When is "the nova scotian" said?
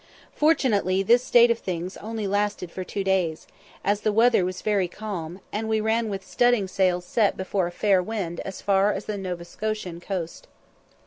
9.05-9.99